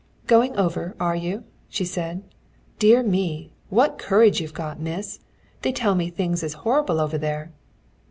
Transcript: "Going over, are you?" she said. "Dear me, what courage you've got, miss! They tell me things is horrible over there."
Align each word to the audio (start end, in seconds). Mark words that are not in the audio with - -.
"Going 0.25 0.55
over, 0.57 0.95
are 0.99 1.15
you?" 1.15 1.43
she 1.69 1.85
said. 1.85 2.23
"Dear 2.79 3.03
me, 3.03 3.53
what 3.69 3.99
courage 3.99 4.41
you've 4.41 4.51
got, 4.55 4.79
miss! 4.79 5.19
They 5.61 5.71
tell 5.71 5.93
me 5.93 6.09
things 6.09 6.41
is 6.41 6.55
horrible 6.65 6.99
over 6.99 7.19
there." 7.19 7.51